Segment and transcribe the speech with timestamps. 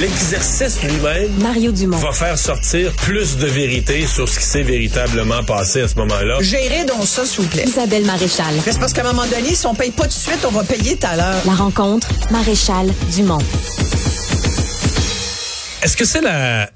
[0.00, 1.98] L'exercice lui-même Mario Dumont.
[1.98, 6.38] va faire sortir plus de vérité sur ce qui s'est véritablement passé à ce moment-là.
[6.40, 7.64] Gérez donc ça, s'il vous plaît.
[7.66, 8.54] Isabelle Maréchal.
[8.64, 10.64] C'est parce qu'à un moment donné, si on paye pas tout de suite, on va
[10.64, 11.42] payer tout à l'heure.
[11.46, 13.38] La rencontre, Maréchal Dumont.
[15.82, 16.70] Est-ce que c'est la,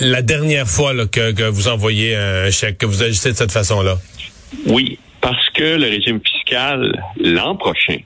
[0.00, 3.52] la dernière fois là, que, que vous envoyez un chèque, que vous agissez de cette
[3.52, 3.98] façon-là?
[4.66, 7.98] Oui, parce que le régime fiscal, l'an prochain,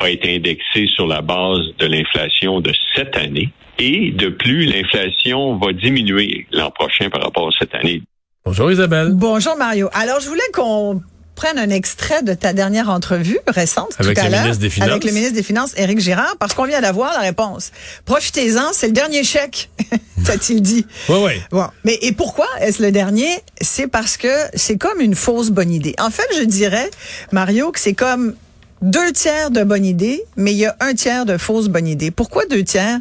[0.00, 3.50] a été indexé sur la base de l'inflation de cette année.
[3.78, 8.02] Et de plus, l'inflation va diminuer l'an prochain par rapport à cette année.
[8.44, 9.10] Bonjour Isabelle.
[9.12, 9.88] Bonjour Mario.
[9.92, 11.00] Alors, je voulais qu'on
[11.34, 14.70] prenne un extrait de ta dernière entrevue récente Avec tout à le l'heure ministre des
[14.70, 14.90] Finances.
[14.90, 17.72] avec le ministre des Finances Éric Girard parce qu'on vient d'avoir la réponse.
[18.04, 19.70] Profitez-en, c'est le dernier chèque,
[20.24, 20.86] t'a-t-il dit.
[21.08, 21.32] Oui, oui.
[21.50, 23.28] Bon, mais et pourquoi est-ce le dernier?
[23.60, 25.94] C'est parce que c'est comme une fausse bonne idée.
[25.98, 26.90] En fait, je dirais
[27.32, 28.34] Mario que c'est comme
[28.82, 32.10] deux tiers de bonne idée, mais il y a un tiers de fausse bonne idée.
[32.10, 32.98] Pourquoi deux tiers?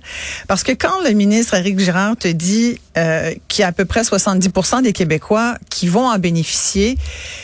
[0.48, 3.86] Parce que quand le ministre Éric Girard te dit euh, qu'il y a à peu
[3.86, 4.50] près 70
[4.84, 6.98] des Québécois qui vont en bénéficier,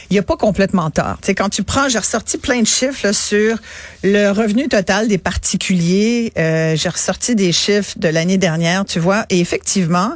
[0.10, 1.18] il n'y a pas complètement tort.
[1.22, 3.58] Sais, quand tu prends, j'ai ressorti plein de chiffres là, sur
[4.04, 6.32] le revenu total des particuliers.
[6.38, 10.14] Euh, j'ai ressorti des chiffres de l'année dernière, tu vois, et effectivement,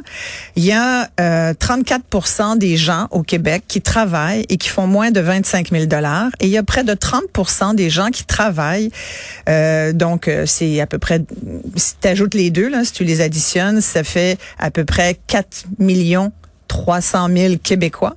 [0.56, 5.10] il y a euh, 34 des gens au Québec qui travaillent et qui font moins
[5.10, 8.90] de 25 000 dollars, et il y a près de 30 des gens qui travaillent.
[9.48, 11.22] Euh, donc, euh, c'est à peu près,
[11.76, 15.18] si tu ajoutes les deux, là, si tu les additionnes, ça fait à peu près
[15.32, 16.30] 4 millions
[16.68, 18.16] 300 000 Québécois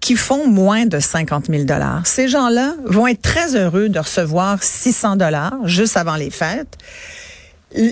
[0.00, 2.04] qui font moins de 50 000 dollars.
[2.04, 6.78] Ces gens-là vont être très heureux de recevoir 600 dollars juste avant les fêtes.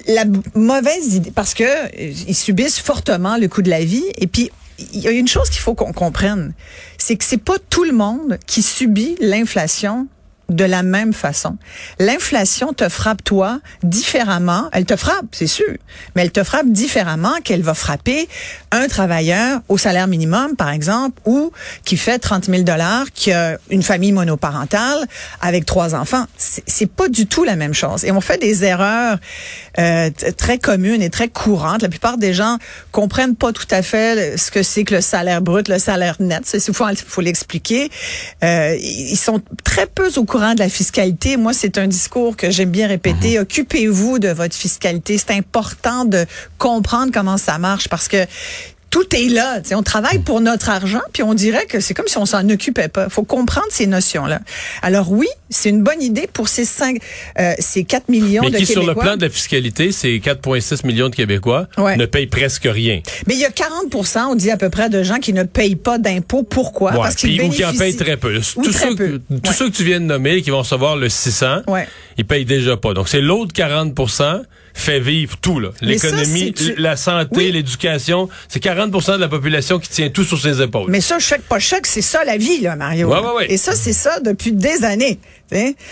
[0.09, 0.25] La
[0.57, 4.51] mauvaise idée, parce que euh, ils subissent fortement le coût de la vie, et puis
[4.93, 6.55] il y a une chose qu'il faut qu'on comprenne,
[6.99, 10.09] c'est que c'est pas tout le monde qui subit l'inflation
[10.49, 11.57] de la même façon.
[11.99, 14.69] L'inflation te frappe toi différemment.
[14.73, 15.73] Elle te frappe, c'est sûr,
[16.15, 18.29] mais elle te frappe différemment qu'elle va frapper
[18.71, 21.53] un travailleur au salaire minimum, par exemple, ou
[21.85, 25.07] qui fait 30 000 dollars, qui a une famille monoparentale
[25.41, 26.27] avec trois enfants.
[26.37, 28.05] C'est pas du tout la même chose.
[28.05, 29.19] Et on fait des erreurs
[29.79, 31.83] euh, très communes et très courantes.
[31.83, 32.59] La plupart des gens
[32.93, 36.43] comprennent pas tout à fait ce que c'est que le salaire brut, le salaire net.
[36.45, 37.91] C'est faut, faut l'expliquer.
[38.43, 41.37] Euh, ils sont très peu au courant de la fiscalité.
[41.37, 43.39] Moi, c'est un discours que j'aime bien répéter.
[43.39, 45.17] Occupez-vous de votre fiscalité.
[45.17, 46.27] C'est important de
[46.59, 48.27] comprendre comment ça marche parce que
[48.95, 49.61] tout est là.
[49.61, 52.49] T'sais, on travaille pour notre argent, puis on dirait que c'est comme si on s'en
[52.49, 53.09] occupait pas.
[53.09, 54.39] faut comprendre ces notions-là.
[54.83, 56.99] Alors oui, c'est une bonne idée pour ces cinq,
[57.41, 58.83] euh, ces 4 millions Mais de qui, Québécois.
[58.85, 61.97] sur le plan de la fiscalité, ces 4,6 millions de Québécois Ouais.
[61.97, 63.01] ne payent presque rien.
[63.27, 65.75] Mais il y a 40% on dit à peu près, de gens qui ne payent
[65.75, 66.45] pas d'impôts.
[66.45, 66.93] Pourquoi?
[66.93, 67.97] Ouais, Parce qu'ils puis- ou qui en bénéficient.
[67.97, 68.37] payent très peu.
[68.57, 69.21] Ou tous très ceux, peu.
[69.43, 69.57] tous Ouais.
[69.57, 71.89] ceux que tu viens de nommer qui vont recevoir le 600, Ouais.
[72.17, 72.95] ils payent déjà pas.
[72.95, 73.93] Donc c'est l'autre 40
[74.75, 77.53] fait vivre tout L'économie, tu- la santé, Oui.
[77.53, 80.91] l'éducation, c'est 40% de la population qui tient tout sur ses épaules.
[80.91, 83.09] Mais ça, chèque pas chèque, c'est ça la vie, là, Mario.
[83.09, 83.47] Ouais, ouais, ouais.
[83.53, 85.19] Et ça, c'est ça depuis des années.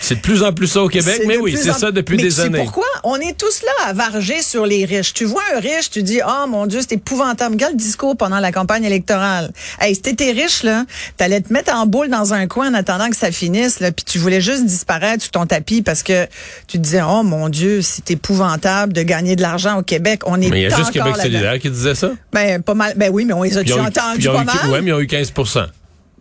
[0.01, 2.23] C'est de plus en plus ça au Québec, mais oui, c'est en- ça depuis Mais
[2.23, 2.57] des tu sais années.
[2.57, 2.83] pourquoi?
[3.05, 5.13] On est tous là à varger sur les riches.
[5.13, 7.53] Tu vois un riche, tu dis, oh mon Dieu, c'est épouvantable.
[7.55, 9.53] Regarde le discours pendant la campagne électorale.
[9.79, 10.85] Hey, si t'étais riche, là,
[11.15, 14.03] t'allais te mettre en boule dans un coin en attendant que ça finisse, là, puis
[14.03, 16.25] tu voulais juste disparaître sur ton tapis parce que
[16.67, 20.21] tu te disais, oh mon Dieu, c'est épouvantable de gagner de l'argent au Québec.
[20.25, 22.11] On est Mais il y a juste Québec solidaire qui disait ça.
[22.31, 22.93] Ben, pas mal.
[22.97, 24.69] Ben oui, mais on les a Ils déjà ont eu- entendus ils pas mal?
[24.69, 25.31] ouais, mais ils ont eu 15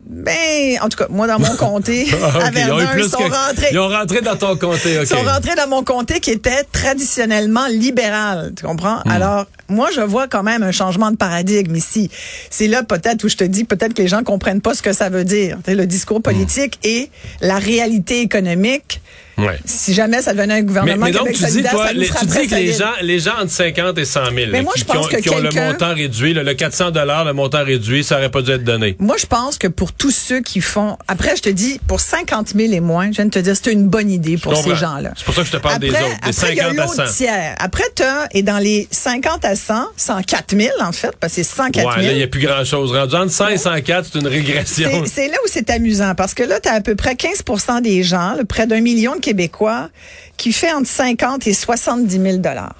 [0.04, 3.08] Ben, en tout cas, moi, dans mon comté, Ah, ok, à ils Verdun, plus ils
[3.08, 3.68] sont que- rentrés.
[3.70, 5.04] Ils ont rentré dans ton comté, OK.
[5.04, 8.96] Ils sont rentrés dans mon comté qui était traditionnellement libéral, tu comprends?
[9.04, 9.10] Hmm.
[9.10, 12.10] Alors, moi, je vois quand même un changement de paradigme ici.
[12.50, 14.92] C'est là peut-être où je te dis peut-être que les gens comprennent pas ce que
[14.92, 15.58] ça veut dire.
[15.68, 16.22] Le discours Hmm.
[16.22, 17.08] politique et
[17.40, 19.00] la réalité économique.
[19.46, 19.58] Ouais.
[19.64, 21.92] Si jamais ça devenait un Mais, gouvernement mais donc, Québec tu dis, solidaire, toi, ça
[21.92, 24.62] les, tu dis que les gens, les gens entre 50 et 100 000, Mais là,
[24.62, 27.32] moi, qui, je qui ont, pense que qui ont le montant réduit, le 400 le
[27.32, 28.96] montant réduit, ça aurait pas dû être donné.
[28.98, 32.48] Moi, je pense que pour tous ceux qui font, après, je te dis, pour 50
[32.56, 35.12] 000 et moins, je viens de te dire, c'est une bonne idée pour ces gens-là.
[35.16, 36.78] C'est pour ça que je te parle des autres, des après, il y a 50
[36.78, 37.16] à l'autre 100.
[37.16, 37.54] tiers.
[37.58, 41.54] Après, t'as, et dans les 50 à 100, 104 000, en fait, parce que c'est
[41.56, 41.88] 104 000.
[41.88, 42.92] Ouais, là, il n'y a plus grand-chose.
[42.92, 44.88] Rendu entre 100 et 104, c'est une régression.
[45.06, 47.80] C'est- C'est là où c'est amusant parce que là, tu as à peu près 15%
[47.80, 49.88] des gens, là, près d'un million de Québécois,
[50.36, 52.76] qui fait entre 50 et 70 000 dollars.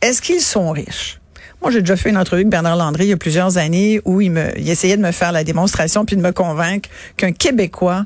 [0.00, 1.20] Est-ce qu'ils sont riches?
[1.60, 4.20] Moi, j'ai déjà fait une entrevue avec Bernard Landry il y a plusieurs années où
[4.20, 8.04] il, essayait de me faire la démonstration puis de me convaincre qu'un Québécois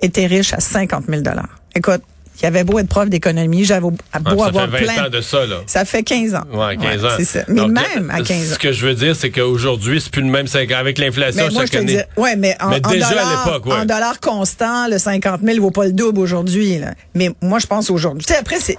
[0.00, 1.60] était riche à 50 000 dollars.
[1.74, 2.00] Écoute,
[2.42, 5.04] il avait beau être prof d'économie, j'avais beau Ah, avoir ça fait 20 plein.
[5.06, 5.56] ans de ça, là.
[5.66, 6.42] Ça fait 15 ans.
[6.52, 7.08] Ouais, 15 ans.
[7.16, 7.40] c'est ça.
[7.48, 8.54] Mais Donc, même à 15 ans.
[8.54, 10.76] Ce que je veux dire, c'est qu'aujourd'hui, c'est plus le même 5 ans.
[10.78, 12.02] Avec l'inflation chaque je année.
[12.16, 13.72] ouais, mais en, Mais en déjà à dollars, l'époque, ouais.
[13.80, 16.80] en dollars constants, le 50 000 vaut pas le double aujourd'hui.
[17.14, 18.24] Mais moi, je pense aujourd'hui.
[18.26, 18.76] Tu sais, après, c'est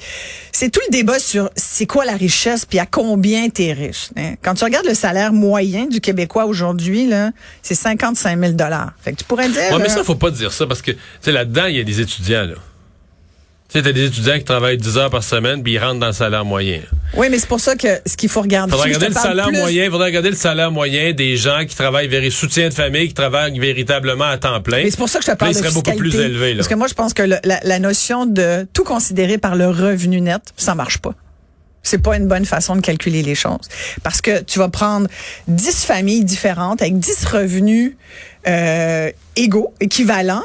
[0.51, 4.09] c'est tout le débat sur c'est quoi la richesse, puis à combien t'es riche.
[4.17, 4.35] hein.
[4.41, 7.31] Quand tu regardes le salaire moyen du Québécois aujourd'hui, là,
[7.61, 8.91] c'est 55 000 dollars.
[9.03, 9.61] Fait que tu pourrais dire.
[9.71, 11.83] Ouais, mais ça, faut pas dire ça parce que, tu sais, là-dedans, il y a
[11.83, 12.55] des étudiants, là.
[13.75, 16.07] Tu sais, t'as des étudiants qui travaillent 10 heures par semaine, puis ils rentrent dans
[16.07, 16.79] le salaire moyen.
[17.13, 18.71] Oui, mais c'est pour ça que ce qu'il faut regarder.
[18.71, 22.07] Faudrait regarder le salaire plus- moyen, faudrait regarder le salaire moyen des gens qui travaillent
[22.07, 24.77] vers soutien de famille, qui travaillent véritablement à temps plein.
[24.83, 26.59] Mais c'est pour ça que je te là, parle il de beaucoup plus élevé, là.
[26.59, 29.67] Parce que moi, je pense que le- la, la notion de tout considérer par le
[29.67, 31.13] revenu net, ça marche pas.
[31.83, 33.67] C'est pas une bonne façon de calculer les choses.
[34.03, 35.09] Parce que tu vas prendre
[35.49, 37.97] 10 familles différentes avec 10 revenus
[38.47, 40.43] euh, égaux, équivalents,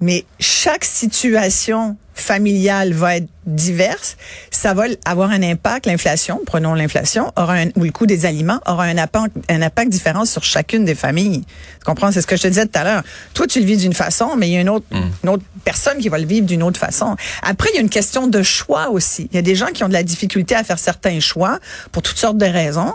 [0.00, 4.16] mais chaque situation familiale va être diverse.
[4.50, 8.60] Ça va avoir un impact, l'inflation, prenons l'inflation, aura un, ou le coût des aliments,
[8.66, 11.42] aura un impact, un impact différent sur chacune des familles.
[11.42, 12.12] Tu comprends?
[12.12, 13.02] C'est ce que je te disais tout à l'heure.
[13.34, 15.98] Toi, tu le vis d'une façon, mais il y a une autre, une autre personne
[15.98, 17.16] qui va le vivre d'une autre façon.
[17.42, 19.28] Après, il y a une question de choix aussi.
[19.32, 21.58] Il y a des gens qui ont de la difficulté à faire certains choix
[21.90, 22.94] pour toutes sortes de raisons.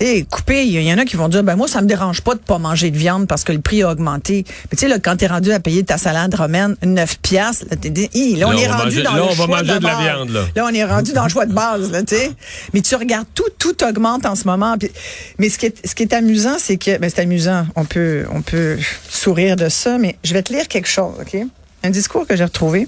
[0.00, 2.34] Et couper, il y en a qui vont dire, ben moi, ça me dérange pas
[2.34, 4.44] de pas manger de viande parce que le prix a augmenté.
[4.70, 7.76] Mais tu sais, là, quand t'es rendu à payer ta salade romaine 9 piastres, là,
[7.76, 10.44] t'es dit, là, on Là, est on rendu dans le choix de la viande, là.
[10.56, 12.30] Là, on est rendu dans le choix de base, là, tu sais.
[12.72, 14.76] Mais tu regardes tout, tout augmente en ce moment.
[14.78, 14.90] Puis-
[15.38, 17.66] mais ce qui est, ce qui est amusant, c'est que, ben, c'est amusant.
[17.76, 18.78] On peut, on peut
[19.08, 21.36] sourire de ça, mais je vais te lire quelque chose, OK?
[21.82, 22.86] Un discours que j'ai retrouvé.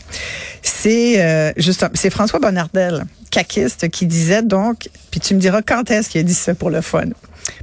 [0.63, 5.91] C'est, euh, juste, c'est François Bonnardel, caquiste, qui disait donc, puis tu me diras quand
[5.91, 7.05] est-ce qu'il a dit ça pour le fun.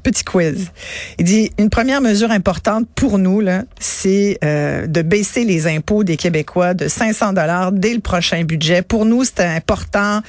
[0.03, 0.71] Petit quiz.
[1.19, 6.03] Il dit une première mesure importante pour nous là, c'est euh, de baisser les impôts
[6.03, 8.81] des Québécois de 500 dollars dès le prochain budget.
[8.81, 10.21] Pour nous, c'est important.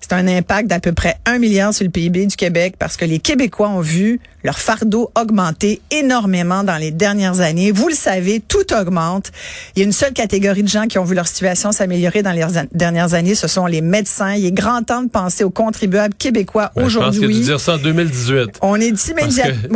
[0.00, 3.04] C'est un impact d'à peu près 1 milliard sur le PIB du Québec parce que
[3.04, 7.72] les Québécois ont vu leur fardeau augmenter énormément dans les dernières années.
[7.72, 9.32] Vous le savez, tout augmente.
[9.74, 12.30] Il y a une seule catégorie de gens qui ont vu leur situation s'améliorer dans
[12.30, 14.34] les dernières années, ce sont les médecins.
[14.34, 17.40] Il est grand temps de penser aux contribuables québécois Ben, Je pense aujourd'hui.
[17.40, 18.58] dire ça en 2018.
[18.62, 18.95] On est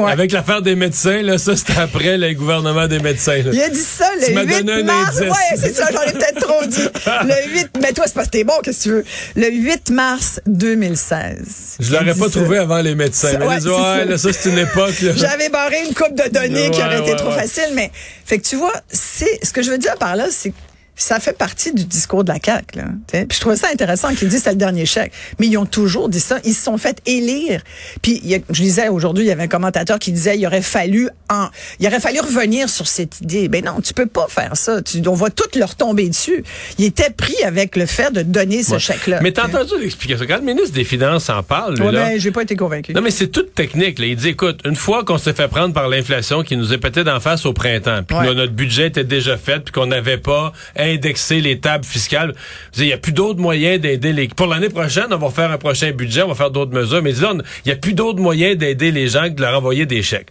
[0.09, 3.37] Avec l'affaire des médecins, là, ça, c'était après le gouvernement des médecins.
[3.43, 3.51] là.
[3.53, 5.19] Il a dit ça le Tu m'as 8 donné un mars.
[5.21, 6.89] Ouais, c'est ça, j'en ai peut-être trop dit.
[7.25, 9.05] Le 8, mais toi, c'est parce que t'es bon, qu'est-ce que tu veux?
[9.37, 11.77] Le 8 mars 2016.
[11.81, 12.41] Je l'aurais pas ça.
[12.41, 13.33] trouvé avant les médecins.
[13.33, 14.05] Ça- Mais ouais, dit, ouais, ça.
[14.05, 14.95] là, ça, c'est une époque.
[15.17, 17.91] J'avais barré une coupe de données qui aurait été trop facile, mais
[18.25, 20.55] fait que tu vois, c'est ce que je veux dire par là, c'est que
[21.03, 22.77] ça fait partie du discours de la CAQ.
[22.79, 23.27] Là, tu sais.
[23.27, 25.13] Puis je trouvais ça intéressant qu'ils disent c'était le dernier chèque.
[25.39, 26.39] Mais ils ont toujours dit ça.
[26.45, 27.63] Ils se sont fait élire.
[28.03, 30.47] Puis il y a- je disais aujourd'hui, il y avait un commentateur qui disait il
[30.47, 31.49] aurait fallu en,
[31.79, 33.49] il aurait fallu revenir sur cette idée.
[33.49, 34.83] Ben non, tu peux pas faire ça.
[34.83, 36.45] Tu, on va toutes leur tomber dessus.
[36.79, 39.21] Ils étaient pris avec le fait de donner ce chèque-là.
[39.23, 40.27] Mais t'as entendu l'explication.
[40.29, 42.93] Quand le ministre des Finances en parle, Ouais, là, ben, j'ai pas été convaincu.
[42.93, 43.99] Non, mais c'est toute technique.
[43.99, 44.07] Là.
[44.07, 47.05] Il dit, écoute, une fois qu'on s'est fait prendre par l'inflation qui nous est pété
[47.05, 48.35] d'en face au printemps, puis Ouais.
[48.35, 50.53] notre budget était déjà fait, puis qu'on n'avait pas
[50.95, 52.35] indexé les tables fiscales,
[52.77, 54.29] il n'y a plus d'autres moyens d'aider les...
[54.29, 57.13] Pour l'année prochaine, on va faire un prochain budget, on va faire d'autres mesures, mais
[57.13, 60.03] disons, il n'y a plus d'autres moyens d'aider les gens que de leur envoyer des
[60.03, 60.29] chèques.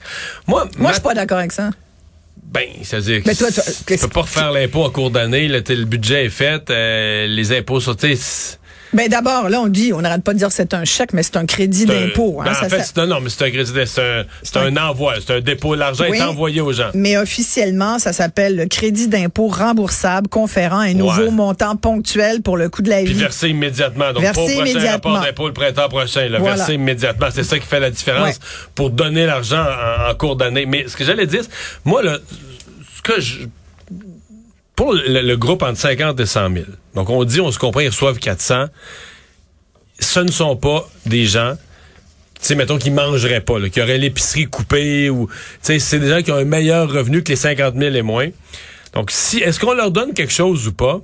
[0.47, 1.69] Moi, Moi, ma- je suis pas d'accord avec ça.
[2.43, 5.83] ben, c'est-à-dire Mais toi, que toi, tu peux pas refaire l'impôt en cours d'année, le
[5.85, 7.95] budget est fait, euh, les impôts sont...
[8.93, 11.21] Ben d'abord, là, on dit, on n'arrête pas de dire que c'est un chèque, mais
[11.21, 12.39] c'est un crédit d'impôt.
[12.41, 14.57] hein, ben, ça- en fait, ça- un, non, mais c'est un crédit, c'est un, c'est
[14.57, 15.75] un envoi, c'est un dépôt.
[15.75, 16.17] L'argent Oui.
[16.17, 16.89] est envoyé aux gens.
[16.95, 21.31] Mais officiellement, ça s'appelle le crédit d'impôt remboursable conférant un nouveau Ouais.
[21.31, 23.19] montant ponctuel pour le coût de la Puis vie.
[23.19, 24.11] versé immédiatement.
[24.11, 24.91] Donc, Versé pas au prochain immédiatement.
[25.13, 26.27] rapport d'impôt le printemps prochain.
[26.27, 26.55] Là, Voilà.
[26.55, 27.27] Versé immédiatement.
[27.33, 28.41] C'est ça qui fait la différence Ouais.
[28.75, 30.65] pour donner l'argent en, en cours d'année.
[30.65, 31.43] Mais ce que j'allais dire,
[31.85, 32.17] moi, là,
[32.97, 33.39] ce que je...
[34.79, 37.81] Pour le, le groupe entre 50 et 100 000, donc on dit, on se comprend,
[37.81, 38.67] ils reçoivent 400,
[39.99, 41.57] ce ne sont pas des gens
[42.39, 46.07] tu sais, mettons qu'ils mangeraient pas, qui auraient l'épicerie coupée ou, tu sais, c'est des
[46.07, 48.29] gens qui ont un meilleur revenu que les 50 000 et moins.
[48.93, 51.01] Donc, si, est-ce qu'on leur donne quelque chose ou pas?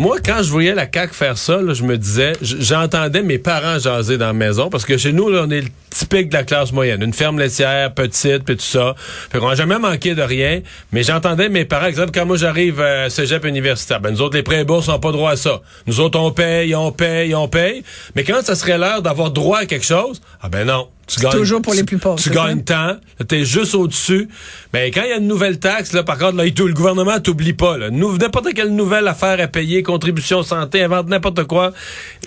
[0.00, 3.78] Moi, quand je voyais la CAQ faire ça, là, je me disais, j'entendais mes parents
[3.78, 6.42] jaser dans la maison, parce que chez nous, là, on est le typique de la
[6.42, 7.02] classe moyenne.
[7.02, 8.94] Une ferme laitière, petite, puis tout ça.
[8.96, 12.80] Fait qu'on n'a jamais manqué de rien, mais j'entendais mes parents, exemple, quand moi j'arrive
[12.80, 15.60] à cégep universitaire, ben nous autres, les prêts bourses n'ont pas droit à ça.
[15.86, 17.82] Nous autres, on paye, on paye, on paye.
[18.16, 20.88] Mais quand ça serait l'heure d'avoir droit à quelque chose, ah ben non.
[21.10, 24.28] Tu gagnes, toujours pour les plus pauvres, Tu, gagnes tant, t'es juste au-dessus.
[24.72, 27.52] Mais quand il y a une nouvelle taxe, là, par contre, là, le gouvernement t'oublie
[27.52, 27.76] pas.
[27.90, 31.72] N'importe quelle nouvelle affaire à payer, contribution santé, invente n'importe quoi.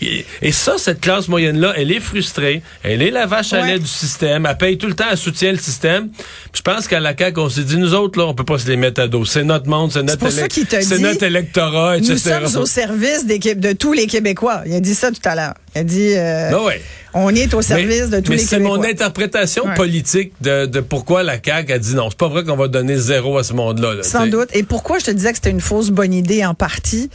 [0.01, 2.61] Et, et ça, cette classe moyenne-là, elle est frustrée.
[2.83, 4.45] Elle est la vache à lait du système.
[4.45, 6.09] Elle paye tout le temps, elle soutient le système.
[6.09, 8.57] Puis Je pense qu'à la CAQ, on s'est dit, nous autres, là, on peut pas
[8.57, 9.23] se les mettre à dos.
[9.23, 12.39] C'est notre monde, c'est notre, c'est notre électorat, etc.
[12.41, 14.63] Nous sommes au service des, de tous les Québécois.
[14.65, 15.53] Il a dit ça tout à l'heure.
[15.75, 16.81] Il a dit, euh, Ah ouais.
[17.13, 19.73] On est au service mais, de tous mais les c'est mon interprétation Ouais.
[19.75, 22.09] politique de, de pourquoi la CAQ a dit non.
[22.09, 23.93] C'est pas vrai qu'on va donner zéro à ce monde-là.
[23.95, 24.29] là, Sans t'sais.
[24.29, 24.49] doute.
[24.53, 27.09] Et pourquoi je te disais que c'était une fausse bonne idée en partie?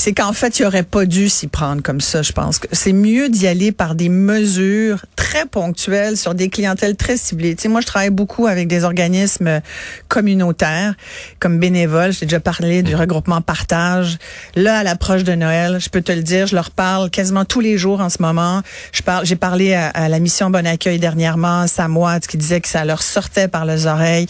[0.00, 2.60] C'est qu'en fait, il aurait pas dû s'y prendre comme ça, je pense.
[2.60, 7.56] que C'est mieux d'y aller par des mesures très ponctuelles sur des clientèles très ciblées.
[7.56, 9.60] Tu sais, moi, je travaille beaucoup avec des organismes
[10.06, 10.94] communautaires,
[11.40, 12.12] comme bénévoles.
[12.12, 14.18] J'ai déjà parlé du regroupement Partage.
[14.54, 17.60] Là, à l'approche de Noël, je peux te le dire, je leur parle quasiment tous
[17.60, 18.62] les jours en ce moment.
[18.92, 22.68] Je parle, j'ai parlé à, à la mission Bon Accueil dernièrement, Samoa, qui disait que
[22.68, 24.28] ça leur sortait par les oreilles.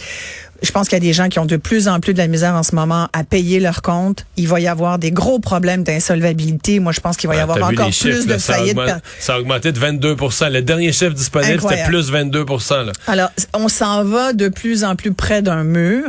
[0.63, 2.27] Je pense qu'il y a des gens qui ont de plus en plus de la
[2.27, 4.27] misère en ce moment à payer leurs comptes.
[4.37, 6.81] Il va y avoir des gros problèmes d'insolvabilité.
[6.81, 8.57] Moi, je pense qu'il va y Ah, avoir encore plus chiffres, de là, ça, a
[8.57, 8.77] faillites.
[8.79, 12.93] augmenté, ça a augmenté de 22% Le dernier chiffre disponible, c'était plus 22 là.
[13.07, 16.05] Alors, on s'en va de plus en plus près d'un mur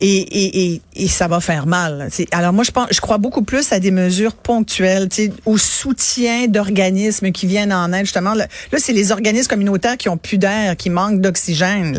[0.00, 2.08] et, et, et, et ça va faire mal.
[2.10, 2.26] tu sais.
[2.32, 5.08] Alors moi, je pense, je crois beaucoup plus à des mesures ponctuelles,
[5.44, 8.04] au soutien d'organismes qui viennent en aide.
[8.04, 11.98] Justement, là, c'est les organismes communautaires qui ont plus d'air, qui manquent d'oxygène,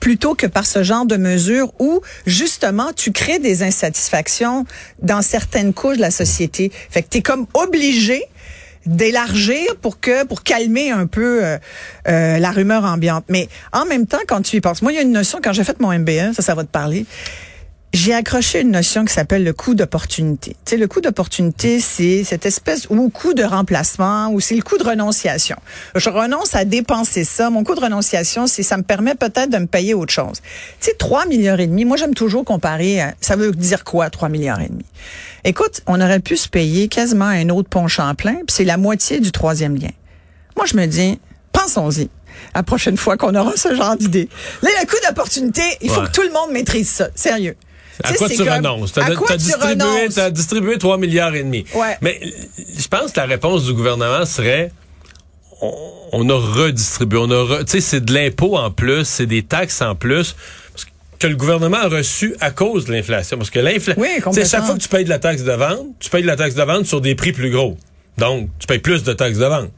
[0.00, 4.64] plutôt que par ce genre de mesures où justement tu crées des insatisfactions
[5.02, 6.72] dans certaines couches de la société.
[6.90, 8.22] Fait que t'es comme obligé
[8.86, 11.58] d'élargir pour que pour calmer un peu euh,
[12.08, 13.24] euh, la rumeur ambiante.
[13.28, 15.52] Mais en même temps, quand tu y penses, moi, il y a une notion quand
[15.52, 17.06] j'ai fait mon MBA, ça, ça va te parler.
[17.92, 20.50] J'ai accroché une notion qui s'appelle le coût d'opportunité.
[20.66, 24.60] Tu sais, le coût d'opportunité, c'est cette espèce ou coût de remplacement ou c'est le
[24.62, 25.56] coût de renonciation.
[25.94, 27.48] Je renonce à dépenser ça.
[27.48, 30.42] Mon coût de renonciation, c'est ça me permet peut-être de me payer autre chose.
[30.80, 31.86] Tu sais, 3 milliards et demi.
[31.86, 33.00] Moi, j'aime toujours comparer.
[33.00, 34.84] à- ça veut dire quoi, 3 milliards et demi?
[35.44, 39.20] Écoute, on aurait pu se payer quasiment un autre pont Champlain, puis c'est la moitié
[39.20, 39.90] du troisième lien.
[40.56, 41.18] Moi, je me dis,
[41.52, 42.10] pensons-y.
[42.54, 44.28] La prochaine fois qu'on aura ce genre d'idée.
[44.60, 47.08] Là, le coût d'opportunité, il faut que tout le monde maîtrise ça.
[47.14, 47.56] Sérieux.
[48.04, 48.92] À quoi tu comme- renonces?
[48.92, 49.04] T'as
[49.36, 51.64] tu distribué, t'as distribué 3 milliards et demi.
[51.74, 51.96] Ouais.
[52.02, 52.20] Mais
[52.78, 54.70] je pense que la réponse du gouvernement serait
[55.62, 55.72] on,
[56.12, 59.42] on a redistribué, on a re- tu sais c'est de l'impôt en plus, c'est des
[59.42, 60.36] taxes en plus
[61.18, 64.74] que- le gouvernement a reçu à cause de l'inflation parce que l'inflation Oui, chaque fois
[64.74, 66.84] que tu payes de la taxe de vente, tu payes de la taxe de vente
[66.84, 67.78] sur des prix plus gros.
[68.18, 69.70] Donc, tu payes plus de taxes de vente.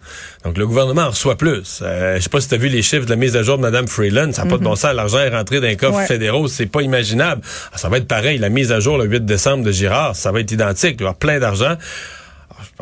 [0.44, 1.80] Donc, le gouvernement en reçoit plus.
[1.82, 3.56] Euh, je sais pas si tu as vu les chiffres de la mise à jour
[3.56, 4.30] de Mme Freeland.
[4.32, 4.94] Ça n'a pas de bon sens.
[4.94, 5.98] L'argent est rentré dans les coffres Mhm.
[6.02, 6.06] Ouais.
[6.06, 6.46] fédéraux.
[6.48, 7.42] C'est pas imaginable.
[7.72, 8.38] Ah, ça va être pareil.
[8.38, 10.92] La mise à jour le 8 décembre de Girard, ça va être identique.
[10.92, 11.76] Il va y avoir plein d'argent.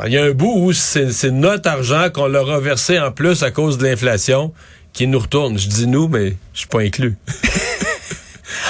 [0.05, 3.41] Il y a un bout où c'est notre argent qu'on leur a versé en plus
[3.41, 4.53] à cause de l'inflation
[4.93, 5.57] qui nous retourne.
[5.57, 7.15] Je dis nous, mais je suis pas inclus.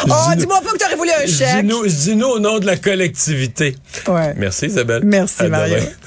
[0.10, 1.66] Oh, dis-moi pas que tu aurais voulu un je dis chèque.
[1.66, 3.76] nous, je dis nous au nom de la collectivité.
[4.08, 4.34] Ouais.
[4.38, 5.02] Merci Isabelle.
[5.04, 5.76] Merci, À Mario.
[5.76, 5.86] demain.